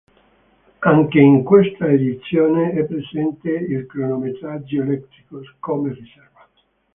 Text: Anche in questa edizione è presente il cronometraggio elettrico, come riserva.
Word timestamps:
Anche 0.79 1.19
in 1.19 1.43
questa 1.43 1.85
edizione 1.85 2.71
è 2.71 2.85
presente 2.85 3.51
il 3.51 3.85
cronometraggio 3.85 4.81
elettrico, 4.81 5.41
come 5.59 5.93
riserva. 5.93 6.47